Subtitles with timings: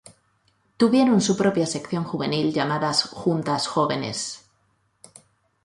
[0.77, 4.49] Tuvieron su propia sección juvenil, llamadas "Juntas Jóvenes".